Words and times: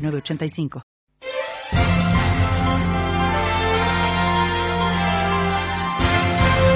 906985. 0.00 0.82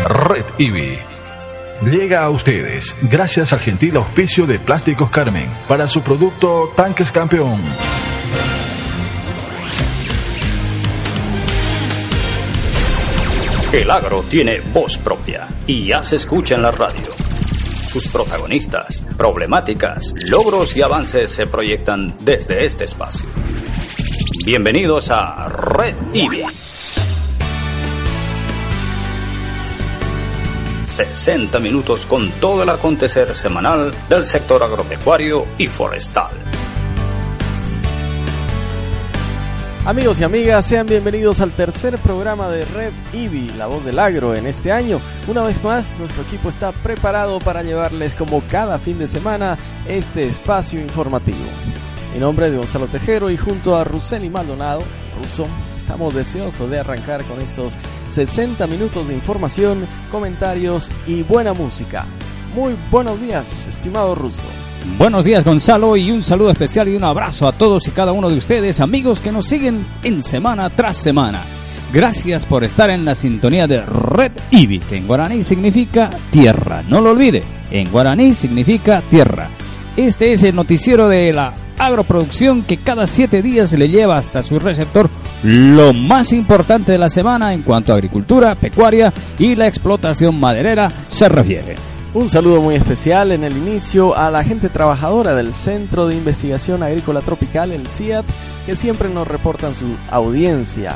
Red 0.07 0.45
IBI. 0.59 0.99
Llega 1.91 2.25
a 2.25 2.31
ustedes 2.31 2.95
gracias 3.03 3.53
al 3.53 3.61
gentil 3.61 3.97
auspicio 3.97 4.47
de 4.47 4.59
Plásticos 4.59 5.11
Carmen 5.11 5.51
para 5.67 5.89
su 5.89 6.03
producto 6.03 6.73
Tanques 6.77 7.11
Campeón. 7.11 7.61
El 13.73 13.91
agro 13.91 14.23
tiene 14.31 14.61
voz 14.61 14.99
propia 14.99 15.49
y 15.67 15.87
ya 15.87 16.03
se 16.03 16.17
escucha 16.17 16.55
en 16.55 16.63
la 16.63 16.71
radio. 16.71 17.24
Sus 17.95 18.09
protagonistas, 18.09 19.05
problemáticas, 19.17 20.13
logros 20.29 20.75
y 20.75 20.83
avances 20.83 21.31
se 21.31 21.47
proyectan 21.47 22.13
desde 22.23 22.65
este 22.65 22.83
espacio. 22.83 23.29
Bienvenidos 24.45 25.13
a 25.13 25.49
Red 25.49 25.95
IBI. 26.13 26.43
60 30.85 31.61
minutos 31.61 32.05
con 32.07 32.33
todo 32.41 32.65
el 32.65 32.71
acontecer 32.71 33.33
semanal 33.33 33.95
del 34.09 34.27
sector 34.27 34.65
agropecuario 34.65 35.47
y 35.57 35.69
forestal. 35.69 36.54
Amigos 39.87 40.19
y 40.19 40.25
amigas, 40.25 40.65
sean 40.65 40.87
bienvenidos 40.87 41.43
al 41.43 41.53
tercer 41.53 41.99
programa 41.99 42.49
de 42.49 42.65
Red 42.65 42.95
IBI, 43.13 43.51
la 43.59 43.67
voz 43.67 43.85
del 43.85 43.99
agro, 43.99 44.35
en 44.35 44.47
este 44.47 44.73
año. 44.73 44.99
Una 45.29 45.43
vez 45.43 45.63
más, 45.63 45.93
nuestro 45.99 46.23
equipo 46.23 46.49
está 46.49 46.73
preparado 46.73 47.39
para 47.39 47.63
llevarles 47.63 48.15
como 48.15 48.41
cada 48.51 48.79
fin 48.79 48.99
de 48.99 49.07
semana 49.07 49.59
este 49.87 50.27
espacio 50.27 50.81
informativo. 50.81 51.37
En 52.15 52.21
nombre 52.21 52.51
de 52.51 52.57
Gonzalo 52.57 52.87
Tejero 52.87 53.29
y 53.29 53.37
junto 53.37 53.77
a 53.77 53.85
Ruseli 53.85 54.31
Maldonado, 54.31 54.83
Russo, 55.23 55.47
estamos 55.77 56.15
deseosos 56.15 56.71
de 56.71 56.81
arrancar 56.81 57.23
con 57.27 57.43
estos 57.43 57.77
60 58.11 58.67
minutos 58.67 59.07
de 59.07 59.13
información, 59.13 59.87
comentarios 60.11 60.93
y 61.07 61.23
buena 61.25 61.53
música. 61.53 62.07
Muy 62.55 62.75
buenos 62.91 63.21
días, 63.21 63.67
estimado 63.67 64.15
Russo. 64.15 64.41
Buenos 64.99 65.25
días 65.25 65.45
Gonzalo 65.45 65.97
y 65.97 66.11
un 66.13 66.23
saludo 66.23 66.51
especial 66.51 66.89
y 66.89 66.95
un 66.95 67.05
abrazo 67.05 67.49
a 67.49 67.53
todos 67.53 67.89
y 67.89 67.91
cada 67.91 68.13
uno 68.13 68.29
de 68.29 68.37
ustedes, 68.37 68.81
amigos 68.81 69.21
que 69.21 69.33
nos 69.33 69.47
siguen 69.47 69.87
en 70.05 70.23
semana 70.23 70.71
tras 70.71 70.97
semana. 70.97 71.43
Gracias 71.93 72.45
por 72.45 72.65
estar 72.65 72.91
en 72.91 73.05
la 73.05 73.15
sintonía 73.15 73.67
de 73.67 73.83
Red 73.83 74.33
Ibi, 74.51 74.81
que 74.81 74.97
en 74.97 75.07
guaraní 75.07 75.43
significa 75.43 76.11
tierra. 76.31 76.83
No 76.83 77.01
lo 77.01 77.11
olvide, 77.11 77.43
en 77.71 77.91
guaraní 77.91 78.35
significa 78.35 79.03
tierra. 79.09 79.49
Este 79.97 80.33
es 80.33 80.43
el 80.43 80.55
noticiero 80.55 81.09
de 81.09 81.33
la 81.33 81.55
agroproducción 81.79 82.63
que 82.63 82.77
cada 82.77 83.07
siete 83.07 83.43
días 83.43 83.73
le 83.73 83.89
lleva 83.89 84.19
hasta 84.19 84.43
su 84.43 84.59
receptor 84.59 85.09
lo 85.43 85.93
más 85.93 86.33
importante 86.33 86.93
de 86.93 86.99
la 86.99 87.09
semana 87.09 87.55
en 87.55 87.63
cuanto 87.63 87.93
a 87.93 87.97
agricultura, 87.97 88.55
pecuaria 88.55 89.13
y 89.39 89.57
la 89.57 89.67
explotación 89.67 90.39
maderera 90.39 90.91
se 91.09 91.29
refiere. 91.29 91.94
Un 92.15 92.31
saludo 92.31 92.61
muy 92.61 92.77
especial 92.77 93.33
en 93.33 93.43
el 93.43 93.57
inicio 93.57 94.17
a 94.17 94.31
la 94.31 94.45
gente 94.45 94.69
trabajadora 94.69 95.35
del 95.35 95.53
Centro 95.53 96.07
de 96.07 96.15
Investigación 96.15 96.85
Agrícola 96.85 97.23
Tropical, 97.23 97.73
el 97.73 97.89
CIAT, 97.89 98.25
que 98.65 98.77
siempre 98.77 99.09
nos 99.09 99.27
reportan 99.27 99.75
su 99.75 99.97
audiencia. 100.09 100.95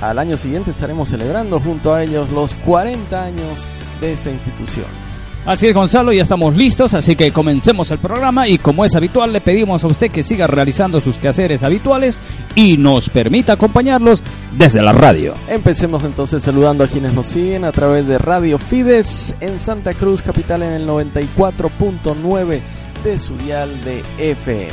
Al 0.00 0.20
año 0.20 0.36
siguiente 0.36 0.70
estaremos 0.70 1.08
celebrando 1.08 1.58
junto 1.58 1.92
a 1.92 2.04
ellos 2.04 2.30
los 2.30 2.54
40 2.54 3.20
años 3.20 3.66
de 4.00 4.12
esta 4.12 4.30
institución. 4.30 5.09
Así 5.46 5.66
es, 5.66 5.74
Gonzalo, 5.74 6.12
ya 6.12 6.22
estamos 6.22 6.54
listos, 6.54 6.92
así 6.92 7.16
que 7.16 7.32
comencemos 7.32 7.90
el 7.90 7.98
programa 7.98 8.46
y 8.46 8.58
como 8.58 8.84
es 8.84 8.94
habitual 8.94 9.32
le 9.32 9.40
pedimos 9.40 9.82
a 9.82 9.86
usted 9.86 10.10
que 10.10 10.22
siga 10.22 10.46
realizando 10.46 11.00
sus 11.00 11.16
quehaceres 11.16 11.62
habituales 11.62 12.20
y 12.54 12.76
nos 12.76 13.08
permita 13.08 13.54
acompañarlos 13.54 14.22
desde 14.56 14.82
la 14.82 14.92
radio. 14.92 15.34
Empecemos 15.48 16.04
entonces 16.04 16.42
saludando 16.42 16.84
a 16.84 16.88
quienes 16.88 17.14
nos 17.14 17.26
siguen 17.26 17.64
a 17.64 17.72
través 17.72 18.06
de 18.06 18.18
Radio 18.18 18.58
Fides 18.58 19.34
en 19.40 19.58
Santa 19.58 19.94
Cruz, 19.94 20.20
capital 20.20 20.62
en 20.62 20.72
el 20.72 20.86
94.9 20.86 22.60
de 23.02 23.18
su 23.18 23.34
dial 23.38 23.70
de 23.82 24.04
FM. 24.18 24.68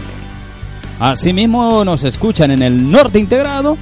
Asimismo 0.99 1.85
nos 1.85 2.03
escuchan 2.03 2.51
en 2.51 2.61
el 2.61 2.91
norte 2.91 3.19
integrado, 3.19 3.77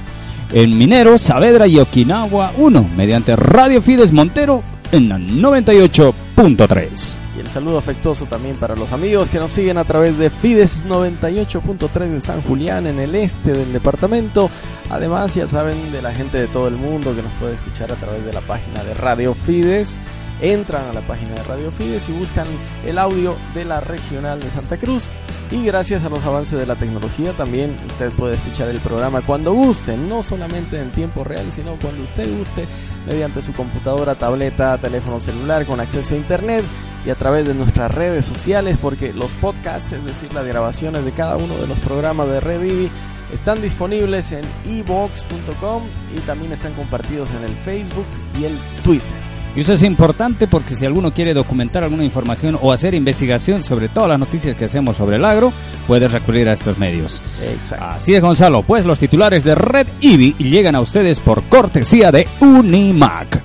en 0.52 0.78
Minero, 0.78 1.18
Saavedra 1.18 1.66
y 1.66 1.80
Okinawa 1.80 2.52
1, 2.56 2.90
mediante 2.96 3.34
Radio 3.34 3.82
Fides 3.82 4.12
Montero 4.12 4.62
en 4.92 5.08
la 5.08 5.18
98.3. 5.18 7.20
Y 7.36 7.40
el 7.40 7.48
saludo 7.48 7.78
afectuoso 7.78 8.26
también 8.26 8.56
para 8.56 8.76
los 8.76 8.92
amigos 8.92 9.28
que 9.28 9.38
nos 9.38 9.52
siguen 9.52 9.78
a 9.78 9.84
través 9.84 10.18
de 10.18 10.30
Fides 10.30 10.84
98.3 10.86 12.08
de 12.08 12.20
San 12.20 12.42
Julián 12.42 12.86
en 12.86 12.98
el 12.98 13.14
este 13.14 13.52
del 13.52 13.72
departamento. 13.72 14.50
Además, 14.90 15.34
ya 15.34 15.46
saben 15.46 15.92
de 15.92 16.02
la 16.02 16.12
gente 16.12 16.38
de 16.38 16.46
todo 16.46 16.68
el 16.68 16.76
mundo 16.76 17.14
que 17.14 17.22
nos 17.22 17.32
puede 17.34 17.54
escuchar 17.54 17.92
a 17.92 17.96
través 17.96 18.24
de 18.24 18.32
la 18.32 18.40
página 18.40 18.82
de 18.84 18.94
Radio 18.94 19.34
Fides. 19.34 19.98
Entran 20.40 20.90
a 20.90 20.92
la 20.92 21.00
página 21.00 21.34
de 21.34 21.42
Radio 21.44 21.70
Fides 21.70 22.08
y 22.08 22.12
buscan 22.12 22.46
el 22.84 22.98
audio 22.98 23.36
de 23.54 23.64
la 23.64 23.80
regional 23.80 24.40
de 24.40 24.50
Santa 24.50 24.76
Cruz. 24.76 25.08
Y 25.50 25.64
gracias 25.64 26.04
a 26.04 26.08
los 26.08 26.24
avances 26.24 26.58
de 26.58 26.66
la 26.66 26.74
tecnología 26.74 27.32
también 27.34 27.76
usted 27.86 28.10
puede 28.12 28.34
escuchar 28.34 28.68
el 28.68 28.80
programa 28.80 29.22
cuando 29.22 29.52
guste, 29.52 29.96
no 29.96 30.22
solamente 30.22 30.80
en 30.80 30.90
tiempo 30.90 31.22
real, 31.22 31.50
sino 31.52 31.76
cuando 31.76 32.02
usted 32.02 32.28
guste, 32.36 32.66
mediante 33.06 33.40
su 33.40 33.52
computadora, 33.52 34.16
tableta, 34.16 34.76
teléfono 34.78 35.20
celular 35.20 35.64
con 35.64 35.78
acceso 35.78 36.14
a 36.14 36.18
internet 36.18 36.64
y 37.06 37.10
a 37.10 37.14
través 37.14 37.46
de 37.46 37.54
nuestras 37.54 37.94
redes 37.94 38.26
sociales, 38.26 38.76
porque 38.82 39.12
los 39.12 39.32
podcasts, 39.34 39.92
es 39.92 40.04
decir, 40.04 40.34
las 40.34 40.46
grabaciones 40.46 41.04
de 41.04 41.12
cada 41.12 41.36
uno 41.36 41.56
de 41.58 41.68
los 41.68 41.78
programas 41.78 42.28
de 42.28 42.40
Red 42.40 42.64
Ibi, 42.64 42.90
están 43.32 43.62
disponibles 43.62 44.32
en 44.32 44.44
ebox.com 44.68 45.84
y 46.14 46.18
también 46.20 46.52
están 46.52 46.74
compartidos 46.74 47.28
en 47.30 47.44
el 47.44 47.54
Facebook 47.58 48.06
y 48.38 48.44
el 48.44 48.58
Twitter. 48.82 49.35
Y 49.56 49.60
eso 49.60 49.72
es 49.72 49.82
importante 49.82 50.46
porque 50.46 50.76
si 50.76 50.84
alguno 50.84 51.14
quiere 51.14 51.32
documentar 51.32 51.82
alguna 51.82 52.04
información 52.04 52.58
o 52.60 52.72
hacer 52.72 52.94
investigación 52.94 53.62
sobre 53.62 53.88
todas 53.88 54.10
las 54.10 54.18
noticias 54.18 54.54
que 54.54 54.66
hacemos 54.66 54.98
sobre 54.98 55.16
el 55.16 55.24
agro, 55.24 55.50
puede 55.86 56.08
recurrir 56.08 56.46
a 56.50 56.52
estos 56.52 56.76
medios. 56.76 57.22
Exacto. 57.42 57.86
Así 57.86 58.14
es, 58.14 58.20
Gonzalo. 58.20 58.62
Pues 58.62 58.84
los 58.84 58.98
titulares 58.98 59.44
de 59.44 59.54
Red 59.54 59.86
IBI 60.02 60.34
llegan 60.34 60.74
a 60.74 60.80
ustedes 60.82 61.20
por 61.20 61.42
cortesía 61.44 62.12
de 62.12 62.28
Unimac. 62.40 63.42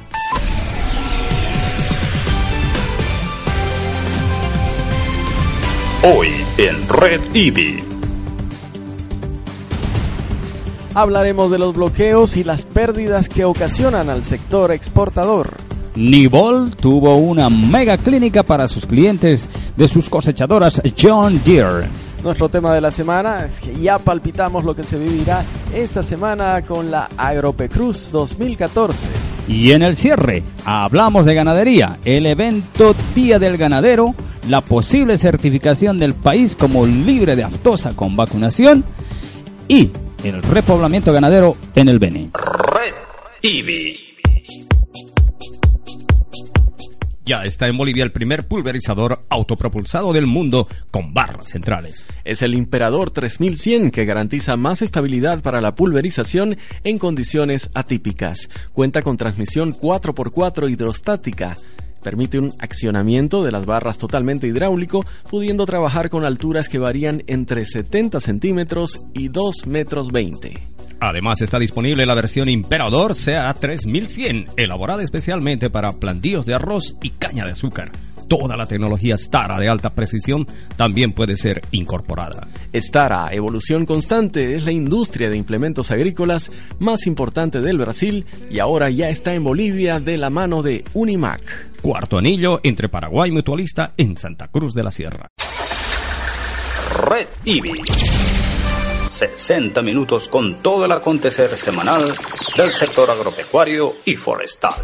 Hoy 6.04 6.28
en 6.58 6.90
Red 6.90 7.22
IBI. 7.34 7.84
Hablaremos 10.94 11.50
de 11.50 11.58
los 11.58 11.74
bloqueos 11.74 12.36
y 12.36 12.44
las 12.44 12.66
pérdidas 12.66 13.30
que 13.30 13.46
ocasionan 13.46 14.10
al 14.10 14.26
sector 14.26 14.74
exportador. 14.74 15.71
Nibol 15.96 16.76
tuvo 16.76 17.16
una 17.18 17.50
mega 17.50 17.98
clínica 17.98 18.44
para 18.44 18.68
sus 18.68 18.86
clientes 18.86 19.50
de 19.76 19.88
sus 19.88 20.10
cosechadoras 20.10 20.82
John 21.00 21.42
Deere. 21.44 21.88
Nuestro 22.24 22.50
tema 22.50 22.74
de 22.74 22.82
la 22.82 22.92
semana 22.92 23.46
es 23.46 23.60
que 23.60 23.74
ya 23.76 23.98
palpitamos 23.98 24.64
lo 24.64 24.76
que 24.76 24.84
se 24.84 24.98
vivirá 24.98 25.44
esta 25.74 26.04
semana 26.04 26.62
con 26.62 26.92
la 26.92 27.10
Agropecruz 27.18 28.12
2014. 28.12 29.08
Y 29.48 29.72
en 29.72 29.82
el 29.82 29.96
cierre, 29.96 30.44
hablamos 30.64 31.26
de 31.26 31.34
ganadería, 31.34 31.98
el 32.06 32.28
evento 32.28 32.96
Día 33.16 33.40
del 33.40 33.58
Ganadero, 33.58 34.14
la 34.48 34.62
posible 34.62 35.18
certificación 35.18 35.98
del 35.98 36.14
país 36.14 36.56
como 36.56 36.86
libre 36.86 37.36
de 37.36 37.44
aftosa 37.44 37.96
con 37.96 38.16
vacunación 38.16 38.84
y 39.68 39.90
el 40.24 40.44
repoblamiento 40.44 41.12
ganadero 41.12 41.56
en 41.76 41.90
el 41.90 41.98
Beni. 41.98 42.30
Red 42.34 42.94
IBI. 43.42 44.11
Ya 47.24 47.46
está 47.46 47.68
en 47.68 47.78
Bolivia 47.78 48.04
el 48.04 48.12
primer 48.12 48.48
pulverizador 48.48 49.24
autopropulsado 49.30 50.12
del 50.12 50.26
mundo 50.26 50.68
con 50.90 51.14
barras 51.14 51.50
centrales. 51.50 52.08
Es 52.24 52.42
el 52.42 52.56
Imperador 52.56 53.12
3100 53.12 53.92
que 53.92 54.06
garantiza 54.06 54.58
más 54.58 54.82
estabilidad 54.82 55.42
para 55.42 55.62
la 55.62 55.76
pulverización 55.76 56.58
en 56.84 56.98
condiciones 56.98 57.70
atípicas. 57.76 58.50
Cuenta 58.74 59.04
con 59.04 59.18
transmisión 59.18 59.74
4x4 59.74 60.72
hidrostática 60.72 61.58
Permite 62.04 62.40
un 62.40 62.54
accionamiento 62.60 63.44
de 63.44 63.52
las 63.52 63.66
barras 63.66 63.98
totalmente 63.98 64.48
hidráulico, 64.48 65.06
pudiendo 65.30 65.66
trabajar 65.66 66.10
con 66.10 66.26
alturas 66.26 66.70
que 66.70 66.80
varían 66.80 67.24
entre 67.28 67.66
70 67.66 68.20
centímetros 68.20 69.06
y 69.14 69.28
2 69.28 69.68
metros 69.68 70.12
20. 70.12 70.54
Además 71.00 71.42
está 71.42 71.58
disponible 71.58 72.06
la 72.06 72.14
versión 72.14 72.48
Imperador 72.48 73.16
CA 73.16 73.54
3100, 73.54 74.48
elaborada 74.56 75.04
especialmente 75.04 75.70
para 75.70 75.94
plantíos 75.94 76.46
de 76.46 76.54
arroz 76.54 76.96
y 77.02 77.10
caña 77.10 77.46
de 77.46 77.52
azúcar 77.52 77.92
toda 78.32 78.56
la 78.56 78.66
tecnología 78.66 79.18
Stara 79.18 79.60
de 79.60 79.68
alta 79.68 79.90
precisión 79.90 80.48
también 80.78 81.12
puede 81.12 81.36
ser 81.36 81.62
incorporada. 81.72 82.48
Stara, 82.74 83.28
evolución 83.34 83.86
constante, 83.86 84.56
es 84.56 84.64
la 84.64 84.72
industria 84.72 85.30
de 85.30 85.36
implementos 85.36 85.92
agrícolas 85.92 86.50
más 86.80 87.08
importante 87.08 87.60
del 87.60 87.78
Brasil 87.78 88.26
y 88.50 88.60
ahora 88.60 88.90
ya 88.90 89.10
está 89.10 89.34
en 89.34 89.44
Bolivia 89.44 90.00
de 90.00 90.18
la 90.18 90.30
mano 90.30 90.64
de 90.64 90.86
Unimac. 90.94 91.42
Cuarto 91.82 92.20
anillo 92.20 92.62
entre 92.64 92.88
Paraguay 92.88 93.32
y 93.32 93.34
Mutualista 93.34 93.92
en 93.98 94.16
Santa 94.16 94.48
Cruz 94.48 94.74
de 94.74 94.84
la 94.84 94.92
Sierra. 94.92 95.28
Red 97.06 97.28
IBI. 97.44 97.82
60 99.10 99.82
minutos 99.82 100.30
con 100.30 100.62
todo 100.62 100.86
el 100.86 100.92
acontecer 100.94 101.58
semanal 101.58 102.06
del 102.56 102.72
sector 102.72 103.12
agropecuario 103.12 103.96
y 104.06 104.16
forestal. 104.16 104.76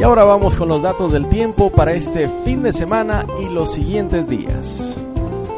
Y 0.00 0.02
ahora 0.02 0.24
vamos 0.24 0.56
con 0.56 0.70
los 0.70 0.80
datos 0.80 1.12
del 1.12 1.28
tiempo 1.28 1.68
para 1.68 1.92
este 1.92 2.26
fin 2.42 2.62
de 2.62 2.72
semana 2.72 3.26
y 3.38 3.50
los 3.50 3.70
siguientes 3.72 4.26
días. 4.26 4.98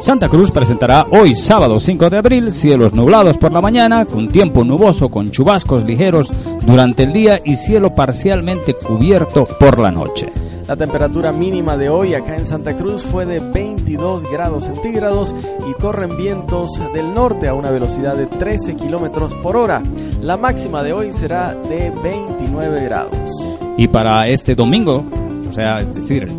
Santa 0.01 0.29
Cruz 0.29 0.51
presentará 0.51 1.07
hoy 1.13 1.37
sábado 1.37 1.79
5 1.79 2.11
de 2.11 2.19
abril 2.19 2.51
cielos 2.51 2.93
nublados 2.93 3.39
por 3.39 3.53
la 3.53 3.61
mañana, 3.61 4.05
con 4.05 4.31
tiempo 4.31 4.65
nuboso 4.65 5.11
con 5.11 5.31
chubascos 5.31 5.85
ligeros 5.85 6.33
durante 6.67 7.05
el 7.05 7.13
día 7.13 7.41
y 7.45 7.55
cielo 7.55 7.95
parcialmente 7.95 8.75
cubierto 8.75 9.47
por 9.61 9.79
la 9.79 9.93
noche. 9.93 10.33
La 10.67 10.75
temperatura 10.75 11.31
mínima 11.31 11.77
de 11.77 11.89
hoy 11.89 12.15
acá 12.15 12.37
en 12.37 12.45
Santa 12.45 12.77
Cruz 12.77 13.05
fue 13.05 13.25
de 13.25 13.39
22 13.39 14.29
grados 14.29 14.65
centígrados 14.65 15.37
y 15.71 15.81
corren 15.81 16.17
vientos 16.17 16.81
del 16.93 17.15
norte 17.15 17.47
a 17.47 17.55
una 17.55 17.71
velocidad 17.71 18.17
de 18.17 18.27
13 18.27 18.75
kilómetros 18.75 19.35
por 19.35 19.57
hora. 19.57 19.85
La 20.21 20.37
máxima 20.37 20.83
de 20.83 20.93
hoy 20.93 21.13
será 21.13 21.55
de 21.55 21.93
29 22.03 22.83
grados. 22.83 23.52
Y 23.77 23.89
para 23.89 24.29
este 24.29 24.55
domingo, 24.55 25.05
o 25.49 25.53
sea, 25.53 25.81
es 25.81 25.95
decir, 25.95 26.31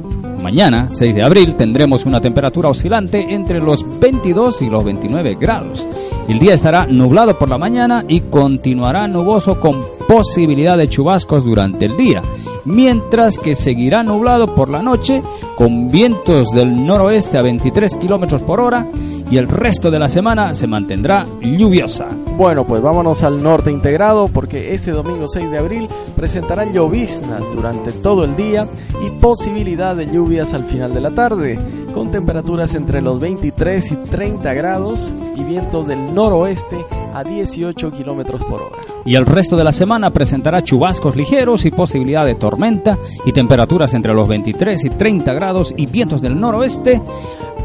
mañana, 0.41 0.89
6 0.91 1.15
de 1.15 1.23
abril, 1.23 1.55
tendremos 1.55 2.05
una 2.05 2.21
temperatura 2.21 2.69
oscilante 2.69 3.33
entre 3.33 3.59
los 3.59 3.85
22 3.99 4.61
y 4.61 4.69
los 4.69 4.83
29 4.83 5.37
grados. 5.39 5.87
El 6.27 6.39
día 6.39 6.53
estará 6.53 6.85
nublado 6.85 7.37
por 7.37 7.49
la 7.49 7.57
mañana 7.57 8.05
y 8.07 8.21
continuará 8.21 9.07
nuboso 9.07 9.59
con 9.59 9.83
posibilidad 10.07 10.77
de 10.77 10.87
chubascos 10.87 11.43
durante 11.43 11.85
el 11.85 11.97
día, 11.97 12.21
mientras 12.65 13.37
que 13.37 13.55
seguirá 13.55 14.03
nublado 14.03 14.53
por 14.53 14.69
la 14.69 14.81
noche 14.81 15.21
con 15.55 15.89
vientos 15.89 16.51
del 16.51 16.85
noroeste 16.85 17.37
a 17.37 17.41
23 17.41 17.95
kilómetros 17.97 18.43
por 18.43 18.59
hora 18.59 18.87
y 19.33 19.37
el 19.39 19.47
resto 19.47 19.89
de 19.89 19.97
la 19.97 20.09
semana 20.09 20.53
se 20.53 20.67
mantendrá 20.67 21.25
lluviosa. 21.41 22.07
Bueno, 22.37 22.65
pues 22.65 22.83
vámonos 22.83 23.23
al 23.23 23.41
norte 23.41 23.71
integrado 23.71 24.27
porque 24.27 24.75
este 24.75 24.91
domingo 24.91 25.27
6 25.27 25.49
de 25.49 25.57
abril 25.57 25.87
presentarán 26.15 26.71
lloviznas 26.71 27.43
durante 27.51 27.91
todo 27.93 28.25
el 28.25 28.35
día 28.35 28.67
y 29.03 29.09
posibilidad 29.19 29.95
de 29.95 30.05
lluvias 30.05 30.53
al 30.53 30.65
final 30.65 30.93
de 30.93 31.01
la 31.01 31.15
tarde, 31.15 31.57
con 31.95 32.11
temperaturas 32.11 32.75
entre 32.75 33.01
los 33.01 33.19
23 33.19 33.91
y 33.91 33.95
30 33.95 34.53
grados 34.53 35.11
y 35.35 35.43
vientos 35.43 35.87
del 35.87 36.13
noroeste 36.13 36.85
a 37.15 37.23
18 37.23 37.91
kilómetros 37.91 38.43
por 38.43 38.61
hora. 38.61 38.83
Y 39.03 39.15
el 39.15 39.25
resto 39.25 39.57
de 39.57 39.63
la 39.63 39.71
semana 39.71 40.11
presentará 40.11 40.61
chubascos 40.61 41.15
ligeros 41.15 41.65
y 41.65 41.71
posibilidad 41.71 42.23
de 42.23 42.35
tormenta 42.35 42.99
y 43.25 43.31
temperaturas 43.31 43.95
entre 43.95 44.13
los 44.13 44.27
23 44.27 44.85
y 44.85 44.89
30 44.91 45.33
grados 45.33 45.73
y 45.75 45.87
vientos 45.87 46.21
del 46.21 46.39
noroeste 46.39 47.01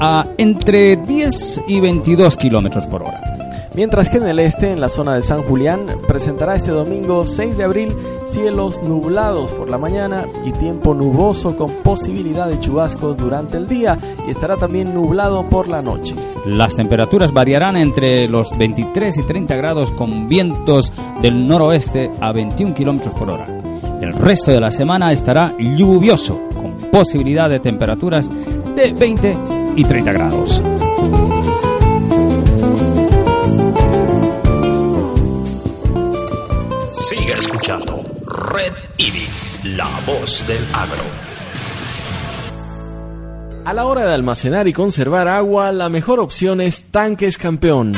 a 0.01 0.27
entre 0.39 0.97
10 0.97 1.63
y 1.69 1.81
22 1.81 2.37
kilómetros 2.37 2.87
por 2.87 3.03
hora. 3.03 3.39
Mientras 3.75 4.09
que 4.09 4.17
en 4.17 4.27
el 4.27 4.41
este, 4.41 4.73
en 4.73 4.81
la 4.81 4.89
zona 4.89 5.15
de 5.15 5.23
San 5.23 5.43
Julián, 5.43 5.87
presentará 6.09 6.57
este 6.57 6.73
domingo 6.73 7.25
6 7.25 7.57
de 7.57 7.63
abril 7.63 7.95
cielos 8.27 8.83
nublados 8.83 9.53
por 9.53 9.71
la 9.71 9.79
mañana 9.79 10.25
y 10.45 10.51
tiempo 10.51 10.95
nuboso 10.95 11.57
con 11.57 11.71
posibilidad 11.85 12.49
de 12.49 12.59
chubascos 12.59 13.17
durante 13.17 13.57
el 13.57 13.69
día 13.69 13.97
y 14.27 14.33
estará 14.33 14.57
también 14.57 14.93
nublado 14.93 15.49
por 15.49 15.69
la 15.69 15.81
noche. 15.81 16.17
Las 16.45 16.75
temperaturas 16.75 17.33
variarán 17.33 17.77
entre 17.77 18.27
los 18.27 18.57
23 18.59 19.17
y 19.17 19.23
30 19.23 19.55
grados 19.55 19.93
con 19.93 20.29
vientos 20.29 20.93
del 21.23 21.47
noroeste 21.47 22.11
a 22.21 22.33
21 22.33 22.75
kilómetros 22.75 23.15
por 23.15 23.31
hora. 23.31 23.47
El 24.01 24.13
resto 24.13 24.51
de 24.51 24.61
la 24.61 24.73
semana 24.73 25.13
estará 25.13 25.55
lluvioso 25.57 26.41
con 26.55 26.73
posibilidad 26.91 27.49
de 27.49 27.61
temperaturas 27.61 28.29
de 28.75 28.93
20 28.93 29.68
y 29.79 29.85
30 29.85 30.13
grados. 30.13 30.61
Sigue 36.91 37.33
escuchando 37.35 38.05
Red 38.27 38.73
IBI, 38.97 39.29
la 39.77 39.89
voz 40.05 40.45
del 40.49 40.65
agro. 40.75 41.05
A 43.65 43.73
la 43.73 43.87
hora 43.87 44.05
de 44.05 44.15
almacenar 44.15 44.67
y 44.67 44.73
conservar 44.73 45.29
agua, 45.29 45.71
la 45.71 45.89
mejor 45.89 46.19
opción 46.19 46.61
es 46.61 46.91
Tanques 46.91 47.39
Campeón. 47.39 47.95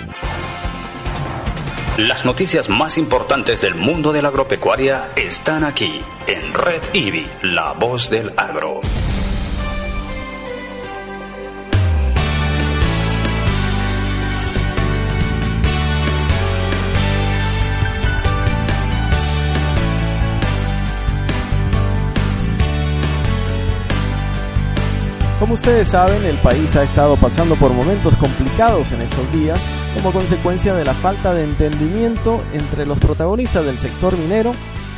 Las 1.97 2.25
noticias 2.25 2.69
más 2.69 2.97
importantes 2.97 3.61
del 3.61 3.75
mundo 3.75 4.13
de 4.13 4.23
la 4.23 4.29
agropecuaria 4.29 5.11
están 5.15 5.63
aquí 5.63 6.01
en 6.25 6.53
Red 6.53 6.81
IBI, 6.93 7.27
la 7.43 7.73
voz 7.73 8.09
del 8.09 8.33
agro. 8.35 8.81
Como 25.43 25.55
ustedes 25.55 25.89
saben, 25.89 26.23
el 26.23 26.37
país 26.37 26.73
ha 26.77 26.83
estado 26.83 27.17
pasando 27.17 27.57
por 27.57 27.73
momentos 27.73 28.15
complicados 28.15 28.93
en 28.93 29.01
estos 29.01 29.29
días 29.33 29.61
como 29.93 30.13
consecuencia 30.13 30.73
de 30.73 30.85
la 30.85 30.93
falta 30.93 31.33
de 31.33 31.43
entendimiento 31.43 32.41
entre 32.53 32.85
los 32.85 32.97
protagonistas 32.97 33.65
del 33.65 33.77
sector 33.77 34.17
minero 34.17 34.53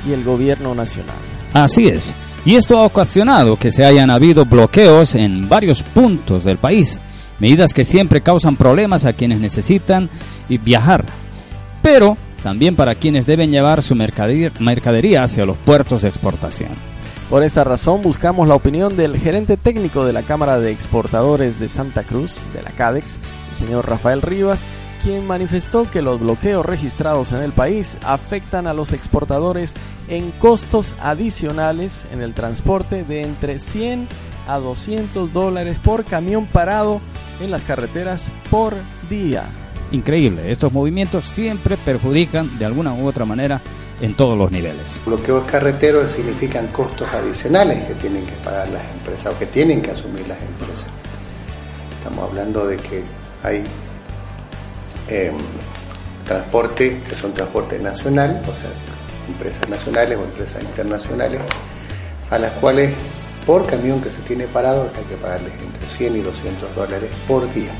y 0.07 0.13
el 0.13 0.23
gobierno 0.23 0.75
nacional. 0.75 1.15
Así 1.51 1.87
es. 1.87 2.13
Y 2.45 2.57
esto 2.57 2.77
ha 2.77 2.85
ocasionado 2.85 3.57
que 3.57 3.71
se 3.71 3.85
hayan 3.85 4.11
habido 4.11 4.45
bloqueos 4.45 5.15
en 5.15 5.49
varios 5.49 5.81
puntos 5.81 6.43
del 6.43 6.59
país, 6.59 6.99
medidas 7.39 7.73
que 7.73 7.83
siempre 7.83 8.21
causan 8.21 8.55
problemas 8.55 9.05
a 9.05 9.13
quienes 9.13 9.39
necesitan 9.39 10.11
viajar, 10.47 11.07
pero 11.81 12.17
también 12.43 12.75
para 12.75 12.93
quienes 12.93 13.25
deben 13.25 13.49
llevar 13.49 13.81
su 13.81 13.95
mercadería 13.95 15.23
hacia 15.23 15.47
los 15.47 15.57
puertos 15.57 16.03
de 16.03 16.09
exportación. 16.09 16.94
Por 17.29 17.41
esta 17.41 17.63
razón 17.63 18.03
buscamos 18.03 18.47
la 18.47 18.53
opinión 18.53 18.95
del 18.95 19.17
gerente 19.17 19.57
técnico 19.57 20.05
de 20.05 20.13
la 20.13 20.21
Cámara 20.21 20.59
de 20.59 20.71
Exportadores 20.71 21.59
de 21.59 21.69
Santa 21.69 22.03
Cruz, 22.03 22.41
de 22.53 22.61
la 22.61 22.69
CADEX, 22.69 23.17
el 23.49 23.57
señor 23.57 23.89
Rafael 23.89 24.21
Rivas, 24.21 24.63
quien 25.01 25.25
manifestó 25.25 25.89
que 25.89 26.03
los 26.03 26.19
bloqueos 26.19 26.63
registrados 26.63 27.31
en 27.31 27.41
el 27.41 27.51
país 27.51 27.97
afectan 28.05 28.67
a 28.67 28.75
los 28.75 28.93
exportadores 28.93 29.73
en 30.07 30.29
costos 30.31 30.93
adicionales 31.01 32.07
en 32.11 32.21
el 32.21 32.35
transporte 32.35 33.03
de 33.03 33.23
entre 33.23 33.57
100 33.57 34.07
a 34.47 34.59
200 34.59 35.33
dólares 35.33 35.79
por 35.79 36.05
camión 36.05 36.45
parado 36.45 37.01
en 37.41 37.49
las 37.49 37.63
carreteras 37.63 38.31
por 38.51 38.75
día. 39.09 39.45
Increíble, 39.91 40.51
estos 40.51 40.71
movimientos 40.71 41.25
siempre 41.25 41.75
perjudican 41.77 42.59
de 42.59 42.65
alguna 42.65 42.93
u 42.93 43.07
otra 43.07 43.25
manera 43.25 43.61
en 44.01 44.15
todos 44.15 44.37
los 44.37 44.51
niveles. 44.51 45.01
Bloqueos 45.05 45.45
carreteros 45.45 46.11
significan 46.11 46.67
costos 46.67 47.07
adicionales 47.13 47.83
que 47.85 47.95
tienen 47.95 48.25
que 48.25 48.35
pagar 48.43 48.69
las 48.69 48.83
empresas 48.91 49.33
o 49.33 49.39
que 49.39 49.45
tienen 49.45 49.81
que 49.81 49.91
asumir 49.91 50.27
las 50.27 50.41
empresas. 50.41 50.87
Estamos 51.97 52.29
hablando 52.29 52.67
de 52.67 52.77
que 52.77 53.03
hay 53.41 53.63
eh, 55.07 55.31
transporte, 56.25 57.01
que 57.07 57.15
son 57.15 57.33
transporte 57.33 57.79
nacional, 57.79 58.41
o 58.43 58.53
sea, 58.53 58.69
empresas 59.27 59.67
nacionales 59.69 60.17
o 60.17 60.23
empresas 60.23 60.61
internacionales, 60.61 61.41
a 62.29 62.37
las 62.37 62.51
cuales 62.53 62.91
por 63.45 63.65
camión 63.65 64.01
que 64.01 64.09
se 64.09 64.21
tiene 64.21 64.47
parado 64.47 64.89
hay 64.95 65.03
que 65.03 65.15
pagarles 65.17 65.53
entre 65.61 65.87
100 65.87 66.15
y 66.15 66.19
200 66.21 66.75
dólares 66.75 67.09
por 67.27 67.51
día. 67.53 67.71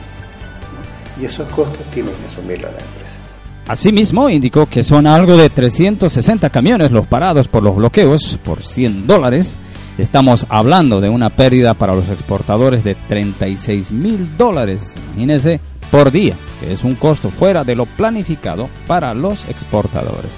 Y 1.19 1.25
esos 1.25 1.47
costos 1.49 1.85
tienen 1.91 2.13
que 2.15 2.25
asumirlo 2.25 2.67
la 2.71 2.79
empresa. 2.79 3.24
Asimismo, 3.67 4.29
indicó 4.29 4.67
que 4.67 4.83
son 4.83 5.07
algo 5.07 5.37
de 5.37 5.49
360 5.49 6.51
camiones 6.51 6.91
los 6.91 7.07
parados 7.07 7.47
por 7.47 7.63
los 7.63 7.75
bloqueos 7.75 8.37
por 8.45 8.61
100 8.61 9.07
dólares. 9.07 9.57
Estamos 9.97 10.45
hablando 10.49 11.01
de 11.01 11.09
una 11.09 11.31
pérdida 11.31 11.73
para 11.73 11.95
los 11.95 12.09
exportadores 12.09 12.83
de 12.83 12.93
36 12.93 13.91
mil 13.91 14.37
dólares, 14.37 14.93
imagínense, 15.13 15.59
por 15.89 16.11
día, 16.11 16.35
que 16.59 16.73
es 16.73 16.83
un 16.83 16.93
costo 16.93 17.31
fuera 17.31 17.63
de 17.63 17.75
lo 17.75 17.85
planificado 17.85 18.69
para 18.85 19.15
los 19.15 19.47
exportadores. 19.49 20.31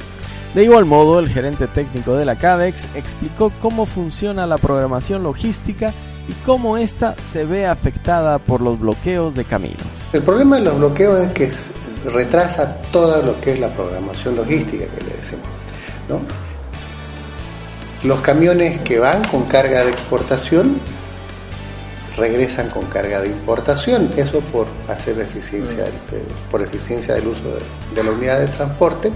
De 0.56 0.64
igual 0.64 0.86
modo, 0.86 1.20
el 1.20 1.30
gerente 1.30 1.68
técnico 1.68 2.16
de 2.16 2.24
la 2.24 2.38
CADEX 2.38 2.88
explicó 2.96 3.52
cómo 3.60 3.86
funciona 3.86 4.48
la 4.48 4.58
programación 4.58 5.24
logística 5.24 5.94
y 6.30 6.34
cómo 6.46 6.78
ésta 6.78 7.16
se 7.22 7.44
ve 7.44 7.66
afectada 7.66 8.40
por 8.40 8.62
los 8.62 8.80
bloqueos 8.80 9.36
de 9.36 9.44
caminos. 9.44 9.84
El 10.14 10.24
problema 10.24 10.58
de 10.58 10.64
los 10.64 10.78
bloqueos 10.78 11.20
es 11.20 11.34
que 11.34 11.52
retrasa 12.10 12.78
todo 12.92 13.22
lo 13.22 13.40
que 13.42 13.54
es 13.54 13.60
la 13.60 13.70
programación 13.70 14.36
logística 14.36 14.86
que 14.86 15.04
le 15.04 15.12
decimos. 15.12 15.46
¿no? 16.10 16.22
Los 18.04 18.22
camiones 18.22 18.80
que 18.80 19.00
van 19.00 19.24
con 19.26 19.46
carga 19.46 19.84
de 19.84 19.92
exportación 19.92 20.80
regresan 22.16 22.70
con 22.70 22.86
carga 22.86 23.22
de 23.22 23.28
importación, 23.28 24.12
eso 24.18 24.40
por 24.40 24.68
hacer 24.88 25.20
eficiencia, 25.20 25.86
por 26.50 26.62
eficiencia 26.62 27.14
del 27.14 27.28
uso 27.28 27.44
de, 27.44 27.62
de 27.96 28.04
la 28.04 28.12
unidad 28.12 28.40
de 28.40 28.48
transporte 28.48 29.12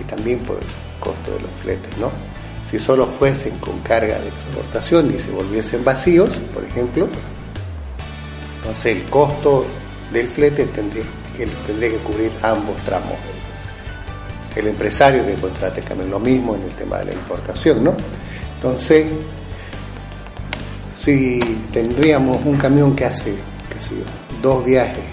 y 0.00 0.04
también 0.04 0.38
por 0.40 0.58
el 0.58 0.66
costo 1.00 1.32
de 1.32 1.40
los 1.40 1.50
fletes, 1.62 1.96
¿no? 1.98 2.10
Si 2.64 2.78
solo 2.78 3.06
fuesen 3.08 3.58
con 3.58 3.78
carga 3.80 4.18
de 4.18 4.28
exportación 4.28 5.12
y 5.14 5.18
se 5.18 5.30
volviesen 5.30 5.84
vacíos, 5.84 6.30
por 6.54 6.64
ejemplo, 6.64 7.08
entonces 8.56 8.96
el 8.96 9.04
costo 9.04 9.66
del 10.12 10.28
flete 10.28 10.66
tendría 10.66 11.04
que, 11.36 11.46
tendría 11.66 11.90
que 11.90 11.98
cubrir 11.98 12.32
ambos 12.42 12.76
tramos. 12.84 13.16
El 14.56 14.68
empresario 14.68 15.26
que 15.26 15.34
contrate 15.34 15.82
también 15.82 16.10
lo 16.10 16.20
mismo 16.20 16.54
en 16.54 16.62
el 16.62 16.72
tema 16.74 16.98
de 16.98 17.06
la 17.06 17.12
importación, 17.12 17.82
¿no? 17.82 17.94
Entonces, 18.56 19.08
si 20.96 21.40
tendríamos 21.72 22.38
un 22.44 22.56
camión 22.56 22.94
que 22.94 23.04
hace, 23.04 23.34
qué 23.72 23.80
sé 23.80 23.90
yo, 23.90 24.04
dos 24.40 24.64
viajes, 24.64 25.04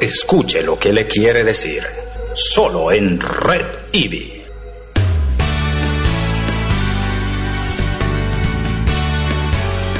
Escuche 0.00 0.62
lo 0.62 0.78
que 0.78 0.92
le 0.92 1.06
quiere 1.06 1.44
decir. 1.44 1.82
Solo 2.34 2.92
en 2.92 3.18
Red 3.20 3.66
IBI. 3.92 4.33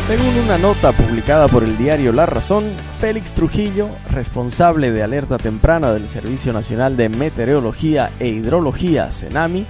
Según 0.07 0.37
una 0.37 0.59
nota 0.59 0.93
publicada 0.93 1.49
por 1.49 1.65
el 1.65 1.79
diario 1.79 2.13
La 2.13 2.27
Razón, 2.27 2.65
Félix 2.99 3.33
Trujillo, 3.33 3.89
responsable 4.11 4.93
de 4.93 5.03
alerta 5.03 5.39
temprana 5.39 5.95
del 5.95 6.09
Servicio 6.09 6.53
Nacional 6.53 6.99
de 6.99 7.09
Meteorología 7.09 8.11
e 8.21 8.29
Hidrología, 8.29 9.11
CENAMI, 9.11 9.65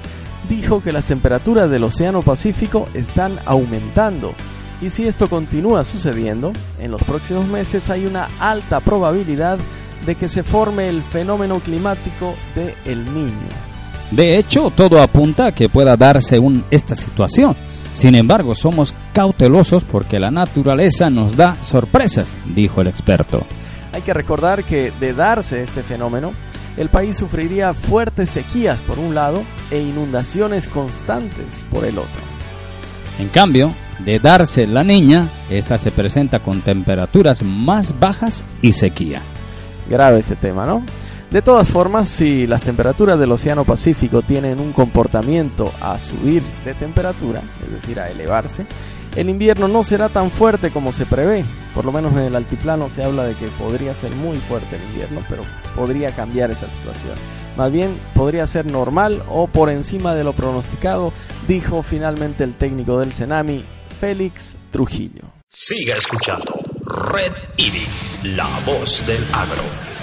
dijo 0.49 0.83
que 0.83 0.91
las 0.91 1.07
temperaturas 1.07 1.71
del 1.71 1.85
Océano 1.85 2.23
Pacífico 2.23 2.89
están 2.95 3.39
aumentando 3.47 4.35
y 4.83 4.91
si 4.91 5.07
esto 5.07 5.31
continúa 5.31 5.85
sucediendo, 5.85 6.53
en 6.81 6.91
los 6.91 7.05
próximos 7.05 7.47
meses 7.47 7.89
hay 7.89 8.05
una 8.05 8.29
alta 8.41 8.81
probabilidad 8.81 9.61
de 10.05 10.17
que 10.17 10.27
se 10.27 10.43
forme 10.43 10.89
el 10.89 11.05
fenómeno 11.05 11.61
climático 11.61 12.35
de 12.57 12.75
El 12.85 13.05
Niño. 13.15 13.49
De 14.11 14.37
hecho, 14.37 14.73
todo 14.75 15.01
apunta 15.01 15.47
a 15.47 15.53
que 15.53 15.69
pueda 15.69 15.97
darse 15.97 16.41
un, 16.41 16.65
esta 16.73 16.97
situación 16.97 17.57
sin 17.95 18.17
embargo, 18.17 18.57
somos 18.57 18.93
cautelosos 19.13 19.85
porque 19.85 20.19
la 20.19 20.33
naturaleza 20.33 21.11
nos 21.11 21.37
da 21.37 21.63
sorpresas, 21.63 22.37
dijo 22.55 22.81
el 22.81 22.89
experto. 22.89 23.47
Hay 23.93 24.03
que 24.03 24.13
recordar 24.13 24.65
que 24.65 24.93
de 24.99 25.15
darse 25.15 25.63
este 25.63 25.85
fenómeno, 25.85 26.33
el 26.77 26.89
país 26.89 27.17
sufriría 27.17 27.73
fuertes 27.73 28.31
sequías 28.31 28.83
por 28.83 28.99
un 28.99 29.15
lado 29.15 29.45
e 29.71 29.81
inundaciones 29.81 30.67
constantes 30.67 31.65
por 31.71 31.85
el 31.85 31.99
otro. 31.99 32.21
En 33.21 33.29
cambio, 33.29 33.73
de 34.01 34.19
darse 34.19 34.67
la 34.67 34.83
niña, 34.83 35.29
esta 35.49 35.79
se 35.79 35.93
presenta 35.93 36.41
con 36.41 36.63
temperaturas 36.63 37.45
más 37.45 37.99
bajas 38.01 38.43
y 38.61 38.73
sequía. 38.73 39.23
Grave 39.89 40.19
este 40.19 40.35
tema, 40.35 40.67
¿no? 40.67 40.85
De 41.35 41.43
todas 41.43 41.69
formas, 41.69 42.09
si 42.09 42.47
las 42.47 42.63
temperaturas 42.63 43.19
del 43.19 43.33
Océano 43.33 43.65
Pacífico 43.65 44.23
tienen 44.23 44.61
un 44.61 44.73
comportamiento 44.73 45.73
a 45.81 45.99
subir 45.99 46.45
de 46.65 46.75
temperatura, 46.75 47.43
es 47.61 47.73
decir, 47.73 47.99
a 47.99 48.09
elevarse, 48.09 48.65
El 49.17 49.29
invierno 49.29 49.67
no 49.67 49.83
será 49.83 50.09
tan 50.09 50.31
fuerte 50.31 50.71
como 50.71 50.93
se 50.93 51.07
prevé, 51.07 51.45
por 51.75 51.85
lo 51.85 51.91
menos 51.91 52.13
en 52.13 52.21
el 52.21 52.37
altiplano 52.37 52.89
se 52.89 53.03
habla 53.03 53.25
de 53.25 53.35
que 53.35 53.49
podría 53.49 53.97
ser 53.97 54.15
muy 54.15 54.39
fuerte 54.39 54.77
el 54.77 54.83
invierno, 54.83 55.25
pero 55.29 55.43
podría 55.75 56.13
cambiar 56.13 56.53
esa 56.53 56.69
situación. 56.69 57.15
Más 57.57 57.73
bien 57.73 57.99
podría 58.15 58.47
ser 58.47 58.67
normal 58.67 59.21
o 59.29 59.49
por 59.49 59.71
encima 59.71 60.15
de 60.15 60.23
lo 60.23 60.35
pronosticado, 60.35 61.13
dijo 61.49 61.83
finalmente 61.83 62.45
el 62.45 62.55
técnico 62.55 63.01
del 63.01 63.13
Senami, 63.13 63.65
Félix 63.99 64.55
Trujillo. 64.71 65.25
Siga 65.49 65.97
escuchando 65.97 66.55
Red 67.13 67.33
IBI, 67.57 68.37
la 68.37 68.49
voz 68.65 69.05
del 69.05 69.25
agro. 69.33 69.94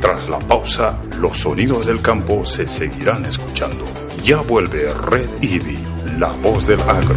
Tras 0.00 0.28
la 0.28 0.38
pausa, 0.38 0.96
los 1.18 1.38
sonidos 1.38 1.86
del 1.86 2.00
campo 2.00 2.44
se 2.44 2.66
seguirán 2.66 3.24
escuchando. 3.24 3.84
Ya 4.22 4.40
vuelve 4.42 4.92
Red 4.94 5.28
IBI, 5.42 5.78
la 6.18 6.28
voz 6.28 6.68
del 6.68 6.80
agro. 6.82 7.16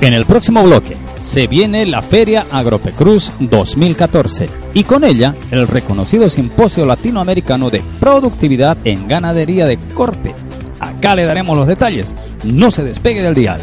En 0.00 0.12
el 0.12 0.24
próximo 0.24 0.64
bloque 0.64 0.96
se 1.22 1.46
viene 1.46 1.86
la 1.86 2.02
Feria 2.02 2.46
Agropecruz 2.50 3.30
2014 3.38 4.48
y 4.74 4.82
con 4.82 5.04
ella 5.04 5.36
el 5.52 5.68
reconocido 5.68 6.28
Simposio 6.28 6.84
Latinoamericano 6.84 7.70
de 7.70 7.80
Productividad 8.00 8.76
en 8.82 9.06
Ganadería 9.06 9.66
de 9.66 9.78
Corte. 9.94 10.34
Acá 10.80 11.14
le 11.14 11.24
daremos 11.24 11.56
los 11.56 11.68
detalles. 11.68 12.16
No 12.42 12.72
se 12.72 12.82
despegue 12.82 13.22
del 13.22 13.34
dial. 13.34 13.60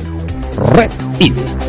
Red 0.55 0.91
IBI. 1.19 1.68